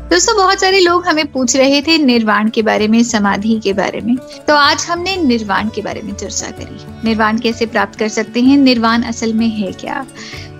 दोस्तों, 0.09 0.35
बहुत 0.35 0.59
सारे 0.59 0.79
लोग 0.79 1.07
हमें 1.07 1.31
पूछ 1.31 1.55
रहे 1.55 1.81
थे 1.81 1.97
निर्वाण 1.97 2.49
के 2.49 2.61
बारे 2.61 2.87
में, 2.87 3.03
समाधि 3.03 3.59
के 3.63 3.73
बारे 3.73 4.01
में। 4.01 4.15
तो 4.47 4.55
आज 4.55 4.85
हमने 4.89 5.15
निर्वाण 5.17 5.69
के 5.69 5.81
बारे 5.81 6.01
में 6.01 6.13
चर्चा 6.13 6.47
करी। 6.47 7.07
निर्वाण 7.07 7.39
कैसे 7.39 7.65
प्राप्त 7.65 7.99
कर 7.99 8.07
सकते 8.07 8.41
हैं? 8.41 8.57
निर्वाण 8.57 9.03
असल 9.03 9.33
में 9.33 9.47
है 9.47 9.71
क्या? 9.71 10.05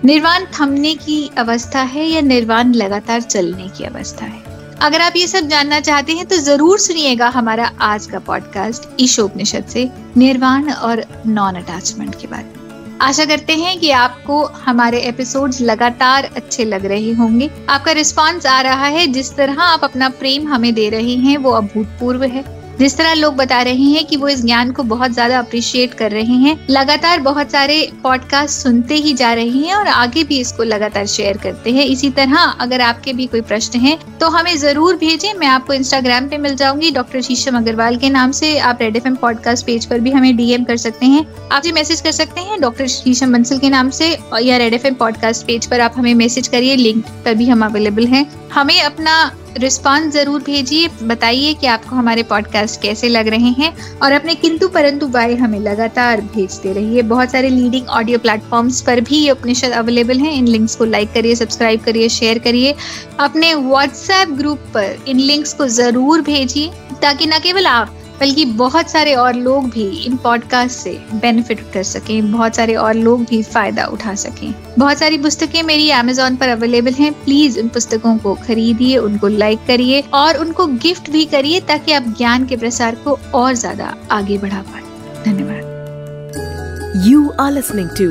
निर्वाण 0.05 0.45
थमने 0.59 0.93
की 0.95 1.31
अवस्था 1.37 1.81
है 1.81 2.05
या 2.05 2.21
निर्वाण 2.21 2.73
लगातार 2.73 3.21
चलने 3.21 3.67
की 3.67 3.83
अवस्था 3.83 4.25
है? 4.25 4.43
अगर 4.81 5.01
आप 5.01 5.13
ये 5.15 5.27
सब 5.27 5.47
जानना 5.47 5.79
चाहते 5.79 6.13
हैं 6.13 6.25
तो 6.25 6.37
ज़रूर 6.37 6.79
सुनिएगा 6.79 7.29
हमारा 7.29 7.71
आज 7.81 8.05
का 8.05 8.19
पॉडकास्ट 8.19 8.89
ईशोपनिषद 8.99 9.65
से 9.65 9.89
निर्वाण 10.17 10.71
और 10.71 11.03
नॉन 11.27 11.55
अटैचमेंट 11.55 12.15
के 12.15 12.27
बारे 12.27 12.43
में। 12.43 12.58
आशा 13.01 13.25
करते 13.25 13.53
हैं 13.53 13.77
कि 13.79 13.89
आपको 13.91 14.43
हमारे 14.65 14.99
एपिसोड्स 15.01 15.61
लगातार 15.61 16.29
अच्छे 16.35 16.65
लग 16.65 16.85
रहे 16.85 17.11
होंगे। 17.13 17.49
आपका 17.69 17.91
रिस्पांस 17.91 18.45
आ 18.45 18.59
रहा 18.61 18.85
है, 18.87 19.07
जिस 19.07 19.35
तरह 19.35 19.61
आप 19.63 19.83
अपना 19.83 20.09
प्रेम 20.19 20.47
हमें 20.47 20.73
दे 20.73 20.89
रहे 20.89 21.15
हैं, 21.17 21.37
वो 21.37 21.51
अभूतपूर्व 21.51 22.23
है। 22.25 22.43
जिस 22.79 22.95
तरह 22.97 23.13
लोग 23.13 23.35
बता 23.35 23.61
रहे 23.61 23.85
हैं 23.85 24.03
कि 24.05 24.17
वो 24.17 24.27
इस 24.27 24.43
ज्ञान 24.43 24.71
को 24.71 24.83
बहुत 24.83 25.11
ज़्यादा 25.11 25.39
अप्रिशिएट 25.39 25.93
कर 25.93 26.11
रहे 26.11 26.35
हैं, 26.35 26.55
लगातार 26.69 27.19
बहुत 27.19 27.51
सारे 27.51 27.91
पॉडकास्ट 28.03 28.61
सुनते 28.63 28.95
ही 28.95 29.13
जा 29.13 29.31
रहे 29.33 29.49
हैं 29.49 29.73
और 29.75 29.87
आगे 29.87 30.23
भी 30.23 30.39
इसको 30.39 30.63
लगातार 30.63 31.05
शेयर 31.05 31.37
करते 31.37 31.71
हैं। 31.71 31.85
इसी 31.85 32.09
तरह 32.09 32.37
अगर 32.37 32.81
आपके 32.81 33.13
भी 33.13 33.25
कोई 33.27 33.41
प्रश्न 33.41 33.79
है 33.79 33.97
तो 34.19 34.29
हमें 34.29 34.55
ज़रूर 34.57 34.95
भेजें। 34.97 35.33
मैं 35.33 35.47
आपको 35.47 35.73
इंस्टाग्राम 35.73 36.27
पे 36.29 36.37
मिल 36.37 36.55
जाऊँगी 36.55 36.91
डॉक्टर 36.91 37.21
शीशम 37.21 37.57
अग्रवाल 37.57 37.97
के 37.97 38.09
नाम 38.09 38.31
से। 38.31 38.57
आप 38.59 38.81
रेड 38.81 38.95
एफ़ 38.95 39.09
पॉडकास्ट 39.15 39.65
पेज 39.65 39.85
पर 39.85 39.99
भी 39.99 40.11
हमें 40.11 40.35
डीएम 40.37 40.63
कर 40.63 40.77
सकते 40.77 41.05
हैं। 41.05 41.25
आप 41.47 41.63
जी 41.63 41.71
मैसेज 41.71 42.01
कर 42.01 42.11
सकते 42.11 42.38
हैं 42.38 42.38
डॉक्टर 42.61 42.87
शीशम 42.87 43.33
बंसल 43.33 43.57
के 43.59 43.69
नाम 43.69 43.89
से 43.89 44.07
या 44.41 44.57
रेड 44.57 44.73
एफ़ 44.73 44.87
पॉडकास्ट 44.93 45.45
पेज 45.47 45.65
पर 45.65 45.81
आप 45.81 45.93
हमें 45.97 46.13
मैसेज 46.15 46.47
करिए 46.47 46.75
लिंक 46.75 47.05
पर 47.25 47.35
भी 47.35 47.49
हम 47.49 47.65
अवेलेबल 47.65 48.07
हैं। 48.07 48.25
हमें 48.53 48.81
अपना 48.81 49.31
रिस्पॉन्स 49.57 50.13
ज़रूर 50.13 50.41
भेजिए, 50.43 50.87
बताइए 51.03 51.53
कि 51.53 51.67
आपको 51.67 51.95
हमारे 51.95 52.23
पॉडकास्ट 52.23 52.81
कैसे 52.81 53.09
लग 53.09 53.27
रहे 53.27 53.49
हैं, 53.59 53.73
और 53.99 54.11
अपने 54.11 54.35
किंतु 54.35 54.67
परंतु 54.67 55.07
बाय 55.07 55.33
हमें 55.35 55.59
लगातार 55.59 56.21
भेजते 56.35 56.73
रहिए। 56.73 57.01
बहुत 57.03 57.31
सारे 57.31 57.49
लीडिंग 57.49 57.87
ऑडियो 57.89 58.19
प्लेटफॉर्म्स 58.19 58.81
पर 58.81 59.01
भी 59.01 59.17
ये 59.17 59.31
उपनिषद 59.31 59.71
अवेलेबल 59.71 60.19
हैं। 60.19 60.33
इन 60.33 60.47
लिंक्स 60.47 60.75
को 60.75 60.85
लाइक 60.85 61.13
करिए 61.13 61.35
सब्सक्राइब 61.35 61.81
करिए 61.81 62.09
शेयर 62.09 62.39
करिए। 62.39 62.75
अपने 63.19 63.53
व्हाट्सएप 63.55 64.29
ग्रुप 64.31 64.59
पर 64.73 64.97
इन 65.07 65.19
लिंक्स 65.19 65.53
को 65.53 65.67
ज़रूर 65.67 66.21
भेजिए, 66.21 66.71
ताकि 67.01 67.25
न 67.25 67.39
केवल 67.39 67.67
आप 67.67 67.95
बल्कि 68.19 68.45
बहुत 68.45 68.89
सारे 68.89 69.13
और 69.15 69.35
लोग 69.35 69.69
भी 69.69 69.87
इन 70.05 70.15
पॉडकास्ट 70.17 70.79
से 70.79 70.91
बेनिफिट 71.13 71.59
कर 71.73 71.83
सकें, 71.83 72.31
बहुत 72.31 72.55
सारे 72.55 72.75
और 72.75 72.93
लोग 72.93 73.23
भी 73.23 73.41
फ़ायदा 73.43 73.85
उठा 73.85 74.15
सकें। 74.15 74.53
बहुत 74.79 74.97
सारी 74.97 75.17
पुस्तकें 75.17 75.61
मेरी 75.63 75.89
अमेजोन 75.91 76.35
पर 76.35 76.49
अवेलेबल 76.49 76.93
हैं 76.93 77.11
प्लीज़ 77.23 77.59
उन 77.59 77.67
पुस्तकों 77.67 78.17
को 78.17 78.33
खरीदिए, 78.47 78.97
उनको 78.97 79.27
लाइक 79.27 79.59
करिए 79.67 80.03
और 80.13 80.37
उनको 80.37 80.67
गिफ्ट 80.67 81.09
भी 81.09 81.25
करिए 81.25 81.59
ताकि 81.59 81.91
आप 81.91 82.13
ज्ञान 82.17 82.45
के 82.45 82.57
प्रसार 82.57 82.95
को 82.95 83.19
और 83.33 83.53
ज़्यादा 83.53 83.93
आगे 84.11 84.37
बढ़ा 84.37 84.61
पाए। 84.61 84.81
धन्यवाद। 85.25 87.03
You 87.07 87.29
are 87.39 87.51
listening 87.51 87.89
to 87.89 88.09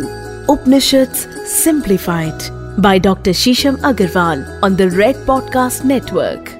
Upanishad 0.53 1.13
simplified 1.65 2.57
by 2.81 2.99
doctor 3.03 3.33
Sheesham 3.33 3.77
Agarwal 3.85 4.45
on 4.65 4.77
the 4.77 4.91
red 4.95 5.27
podcast 5.27 5.83
Network. 5.83 6.58